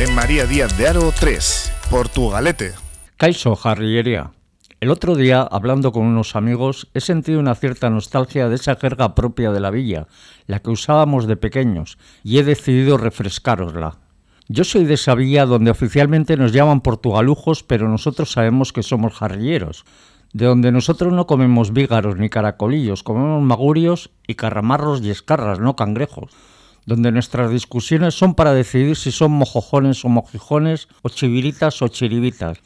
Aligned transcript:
En 0.00 0.14
María 0.14 0.46
Díaz 0.46 0.78
de 0.78 0.88
Aro 0.88 1.12
3, 1.12 1.72
Portugalete. 1.90 2.72
Caiso 3.18 3.58
Harriería. 3.62 4.30
El 4.80 4.88
otro 4.88 5.14
día, 5.14 5.42
hablando 5.42 5.92
con 5.92 6.06
unos 6.06 6.36
amigos, 6.36 6.88
he 6.94 7.00
sentido 7.00 7.38
una 7.38 7.54
cierta 7.54 7.90
nostalgia 7.90 8.48
de 8.48 8.54
esa 8.54 8.76
jerga 8.76 9.14
propia 9.14 9.50
de 9.50 9.60
la 9.60 9.70
villa, 9.70 10.06
la 10.46 10.60
que 10.60 10.70
usábamos 10.70 11.26
de 11.26 11.36
pequeños, 11.36 11.98
y 12.24 12.38
he 12.38 12.44
decidido 12.44 12.96
refrescarosla. 12.96 13.98
Yo 14.48 14.64
soy 14.64 14.84
de 14.86 14.94
esa 14.94 15.14
villa 15.14 15.44
donde 15.44 15.70
oficialmente 15.70 16.38
nos 16.38 16.52
llaman 16.52 16.80
portugalujos, 16.80 17.62
pero 17.62 17.86
nosotros 17.86 18.32
sabemos 18.32 18.72
que 18.72 18.82
somos 18.82 19.12
jarrilleros, 19.12 19.84
de 20.32 20.46
donde 20.46 20.72
nosotros 20.72 21.12
no 21.12 21.26
comemos 21.26 21.74
vígaros 21.74 22.16
ni 22.16 22.30
caracolillos, 22.30 23.02
comemos 23.02 23.42
magurios 23.42 24.08
y 24.26 24.36
carramarros 24.36 25.02
y 25.02 25.10
escarras, 25.10 25.60
no 25.60 25.76
cangrejos, 25.76 26.30
donde 26.86 27.12
nuestras 27.12 27.50
discusiones 27.50 28.14
son 28.14 28.34
para 28.34 28.52
decidir 28.52 28.96
si 28.96 29.12
son 29.12 29.32
mojojones 29.32 30.04
o 30.04 30.08
mojijones, 30.08 30.88
o 31.02 31.08
chiviritas 31.08 31.82
o 31.82 31.88
chiribitas, 31.88 32.58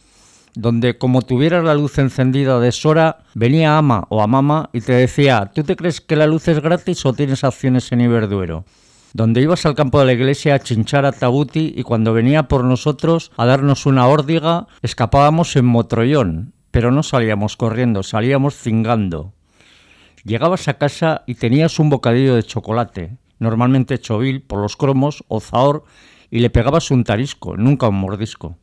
donde 0.55 0.98
como 0.98 1.23
tuvieras 1.23 1.65
la 1.65 1.75
luz 1.75 1.98
encendida 1.98 2.61
de 2.61 2.73
Sora, 2.73 3.19
venía 3.34 3.77
ama 3.77 4.06
o 4.09 4.23
a 4.23 4.27
mama 4.27 4.71
y 4.73 4.81
te 4.81 4.93
decía, 4.93 5.51
¿tú 5.55 5.62
te 5.65 5.77
crees 5.77 6.01
que 6.01 6.17
la 6.17 6.27
luz 6.27 6.48
es 6.48 6.61
gratis 6.61 7.05
o 7.05 7.12
tienes 7.12 7.45
acciones 7.45 7.91
en 7.93 8.01
Iberduero? 8.01 8.65
Donde 9.12 9.43
ibas 9.43 9.65
al 9.67 9.75
campo 9.75 10.01
de 10.01 10.06
la 10.06 10.12
iglesia 10.12 10.55
a 10.55 10.59
chinchar 10.59 11.06
a 11.06 11.12
Tabuti 11.12 11.73
y 11.77 11.83
cuando 11.83 12.12
venía 12.12 12.45
por 12.45 12.65
nosotros 12.65 13.31
a 13.37 13.47
darnos 13.47 13.87
una 13.87 14.09
órdiga, 14.09 14.67
escapábamos 14.83 15.55
en 15.56 15.67
motrollón, 15.67 16.53
pero 16.71 16.91
no 16.91 17.05
salíamos 17.05 17.56
corriendo, 17.56 18.03
salíamos 18.03 18.56
cingando. 18.56 19.33
Llegabas 20.25 20.67
a 20.69 20.78
casa 20.78 21.23
y 21.27 21.34
tenías 21.34 21.78
un 21.78 21.91
bocadillo 21.91 22.34
de 22.34 22.43
chocolate, 22.43 23.19
normalmente 23.45 24.00
chovil 24.00 24.42
por 24.42 24.61
los 24.61 24.77
cromos 24.77 25.23
o 25.28 25.39
zahor, 25.39 25.84
y 26.31 26.41
le 26.41 26.50
pegabas 26.50 26.91
un 26.91 27.05
tarisco, 27.05 27.56
nunca 27.56 27.87
un 27.87 28.00
mordisco 28.00 28.56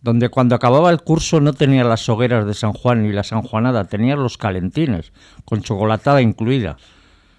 donde 0.00 0.28
cuando 0.28 0.54
acababa 0.54 0.90
el 0.90 1.02
curso 1.02 1.40
no 1.40 1.52
tenía 1.52 1.84
las 1.84 2.08
hogueras 2.08 2.46
de 2.46 2.54
San 2.54 2.72
Juan 2.72 3.02
ni 3.02 3.12
la 3.12 3.24
sanjuanada, 3.24 3.84
tenía 3.84 4.16
los 4.16 4.38
calentines, 4.38 5.12
con 5.44 5.62
chocolatada 5.62 6.22
incluida. 6.22 6.76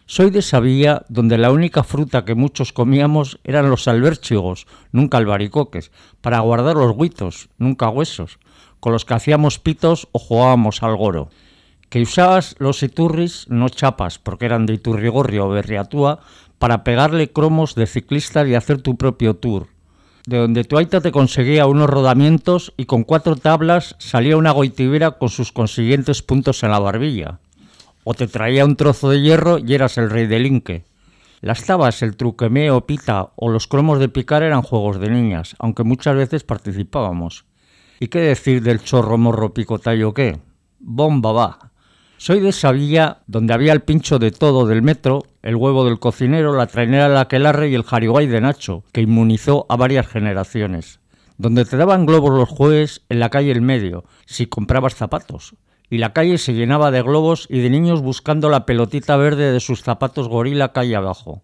Soy 0.06 0.32
de 0.32 0.40
esa 0.40 0.60
villa 0.60 1.04
donde 1.08 1.38
la 1.38 1.52
única 1.52 1.84
fruta 1.84 2.26
que 2.26 2.36
muchos 2.36 2.73
comíamos 2.73 3.40
eran 3.44 3.70
los 3.70 3.88
albérchigos, 3.88 4.66
nunca 4.92 5.17
albaricoques, 5.17 5.92
para 6.22 6.40
guardar 6.40 6.76
los 6.76 6.95
huitos, 6.95 7.50
nunca 7.58 7.90
huesos, 7.90 8.40
con 8.80 8.92
los 8.92 9.06
que 9.06 9.14
hacíamos 9.14 9.60
pitos 9.60 10.08
o 10.12 10.20
jugábamos 10.20 10.82
al 10.84 10.98
goro. 10.98 11.30
Que 11.90 12.02
usabas 12.02 12.56
los 12.60 12.82
iturris, 12.84 13.45
no 13.50 13.70
chapas, 13.70 14.20
porque 14.20 14.45
eran 14.45 14.66
de 14.66 14.73
Iturrigorri 14.73 15.40
o 15.40 15.50
Berriatúa, 15.50 16.20
para 16.60 16.84
pegarle 16.84 17.32
cromos 17.32 17.74
de 17.74 17.88
ciclistas 17.88 18.48
y 18.48 18.54
hacer 18.54 18.82
tu 18.82 18.96
propio 18.98 19.36
tour 19.36 19.67
de 20.30 20.38
donde 20.38 20.64
tu 20.64 20.78
aita 20.78 21.02
te 21.02 21.11
conseguía 21.11 21.66
unos 21.66 21.89
rodamientos 21.89 22.72
y 22.78 22.86
con 22.86 23.04
cuatro 23.04 23.36
tablas 23.36 23.95
salía 23.98 24.38
una 24.38 24.52
goitibera 24.52 25.11
con 25.11 25.30
sus 25.30 25.52
consiguientes 25.52 26.22
puntos 26.22 26.61
en 26.61 26.70
la 26.70 26.80
barbilla. 26.80 27.39
O 28.04 28.14
te 28.14 28.28
traía 28.28 28.64
un 28.64 28.76
trozo 28.76 29.10
de 29.10 29.22
hierro 29.22 29.58
y 29.58 29.73
eras 29.73 29.98
el 29.98 30.11
rey 30.11 30.28
del 30.28 30.45
inque. 30.45 30.86
Las 31.42 31.66
tabas, 31.66 32.04
el 32.04 32.16
truquemeo, 32.16 32.86
pita 32.86 33.30
o 33.36 33.50
los 33.50 33.66
cromos 33.66 34.00
de 34.00 34.10
picar 34.10 34.44
eran 34.44 34.62
juegos 34.62 35.00
de 35.00 35.10
niñas, 35.10 35.56
aunque 35.58 35.83
muchas 35.83 36.16
veces 36.16 36.44
participábamos. 36.44 37.45
¿Y 38.00 38.10
qué 38.10 38.20
decir 38.20 38.62
del 38.62 38.83
chorro 38.83 39.17
morro 39.17 39.54
picotayo 39.54 40.14
qué? 40.14 40.39
Bomba 40.80 41.32
va. 41.32 41.69
Soy 42.22 42.42
de 42.42 42.50
esa 42.50 42.74
villa 42.74 43.20
donde 43.28 43.54
había 43.54 43.72
el 43.72 43.80
pincho 43.80 44.20
de 44.20 44.32
todo 44.32 44.68
del 44.68 44.82
metro, 44.82 45.24
el 45.42 45.56
huevo 45.56 45.86
del 45.86 46.00
cocinero, 46.00 46.54
la 46.54 46.68
trainera 46.68 47.08
de 47.08 47.14
la 47.14 47.22
aquelarre 47.22 47.70
y 47.70 47.76
el 47.76 47.84
jariguay 47.84 48.28
de 48.28 48.42
Nacho, 48.42 48.84
que 48.92 49.00
inmunizó 49.00 49.66
a 49.70 49.78
varias 49.78 50.06
generaciones. 50.06 51.00
Donde 51.38 51.64
te 51.64 51.78
daban 51.78 52.06
globos 52.06 52.38
los 52.38 52.50
jueves 52.50 53.04
en 53.08 53.22
la 53.22 53.30
calle 53.30 53.52
El 53.52 53.62
Medio, 53.62 54.04
si 54.26 54.48
comprabas 54.48 54.96
zapatos. 54.96 55.56
Y 55.90 56.00
la 56.00 56.12
calle 56.12 56.38
se 56.38 56.54
llenaba 56.54 56.92
de 56.92 57.02
globos 57.04 57.48
y 57.50 57.62
de 57.62 57.70
niños 57.70 58.02
buscando 58.02 58.50
la 58.50 58.66
pelotita 58.66 59.16
verde 59.16 59.54
de 59.54 59.62
sus 59.62 59.82
zapatos 59.82 60.28
gorila 60.28 60.74
calle 60.74 60.98
abajo 60.98 61.42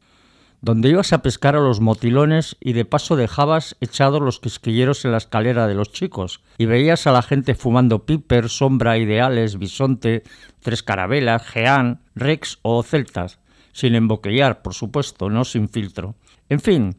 donde 0.65 0.89
ibas 0.89 1.13
a 1.13 1.21
pescar 1.21 1.55
a 1.55 1.59
los 1.59 1.79
motilones 1.79 2.57
y 2.59 2.73
de 2.73 2.85
paso 2.85 3.15
dejabas 3.15 3.77
echados 3.81 4.19
los 4.19 4.39
quisquilleros 4.39 5.05
en 5.05 5.11
la 5.11 5.19
escalera 5.19 5.67
de 5.67 5.75
los 5.75 5.91
chicos 5.91 6.41
y 6.57 6.65
veías 6.65 7.05
a 7.05 7.11
la 7.11 7.21
gente 7.21 7.53
fumando 7.53 8.07
piper, 8.07 8.49
sombra, 8.49 8.97
ideales, 8.97 9.59
bisonte, 9.59 10.23
tres 10.61 10.81
carabelas, 10.81 11.45
geán, 11.45 12.01
rex 12.15 12.57
o 12.63 12.81
celtas, 12.81 13.37
sin 13.73 13.93
emboquillar, 13.93 14.63
por 14.63 14.73
supuesto, 14.73 15.29
no 15.29 15.45
sin 15.45 15.69
filtro. 15.69 16.15
En 16.49 16.59
fin, 16.59 16.95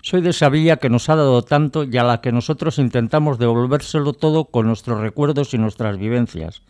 soy 0.00 0.22
de 0.22 0.30
esa 0.30 0.48
villa 0.48 0.78
que 0.78 0.88
nos 0.88 1.10
ha 1.10 1.16
dado 1.16 1.42
tanto 1.42 1.84
y 1.84 1.94
a 1.98 2.04
la 2.04 2.22
que 2.22 2.32
nosotros 2.32 2.78
intentamos 2.78 3.38
devolvérselo 3.38 4.14
todo 4.14 4.46
con 4.46 4.66
nuestros 4.66 4.98
recuerdos 4.98 5.52
y 5.52 5.58
nuestras 5.58 5.98
vivencias. 5.98 6.62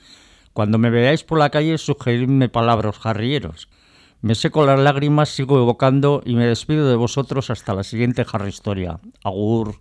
Cuando 0.52 0.78
me 0.78 0.90
veáis 0.90 1.22
por 1.22 1.38
la 1.38 1.50
calle, 1.50 1.78
sugeridme 1.78 2.48
palabras 2.48 2.98
jarrieros 2.98 3.68
me 4.22 4.34
seco 4.34 4.64
las 4.66 4.78
lágrimas, 4.78 5.31
sigo 5.31 5.58
evocando 5.58 6.22
y 6.25 6.34
me 6.34 6.47
despido 6.47 6.88
de 6.88 6.97
vosotros 6.97 7.50
hasta 7.50 7.75
la 7.75 7.84
siguiente 7.84 8.25
jarra 8.25 8.48
historia. 8.48 9.00
Agur. 9.25 9.81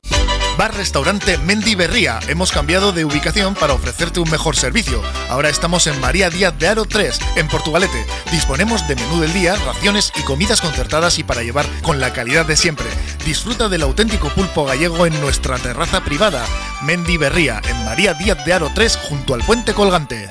Bar 0.58 0.76
Restaurante 0.76 1.38
Mendy 1.38 1.76
Berría. 1.76 2.20
Hemos 2.28 2.52
cambiado 2.52 2.92
de 2.92 3.06
ubicación 3.06 3.56
para 3.56 3.74
ofrecerte 3.74 4.20
un 4.20 4.30
mejor 4.30 4.58
servicio. 4.58 5.02
Ahora 5.30 5.48
estamos 5.48 5.88
en 5.88 6.00
María 6.02 6.30
Díaz 6.30 6.58
de 6.60 6.68
Aro 6.68 6.84
3, 6.84 7.18
en 7.38 7.48
Portugalete. 7.48 8.06
Disponemos 8.30 8.86
de 8.88 8.96
menú 8.96 9.22
del 9.22 9.32
día, 9.32 9.56
raciones 9.56 10.12
y 10.20 10.24
comidas 10.24 10.60
concertadas 10.60 11.18
y 11.18 11.24
para 11.24 11.44
llevar 11.44 11.66
con 11.82 12.00
la 12.00 12.12
calidad 12.12 12.46
de 12.46 12.58
siempre. 12.58 12.88
Disfruta 13.26 13.70
del 13.70 13.84
auténtico 13.84 14.30
pulpo 14.30 14.66
gallego 14.66 15.06
en 15.06 15.20
nuestra 15.22 15.58
terraza 15.58 16.04
privada. 16.04 16.46
Mendy 16.84 17.18
Berría, 17.18 17.62
en 17.70 17.86
María 17.86 18.14
Díaz 18.14 18.44
de 18.46 18.54
Aro 18.54 18.70
3, 18.74 18.98
junto 18.98 19.34
al 19.34 19.42
puente 19.44 19.74
colgante. 19.74 20.28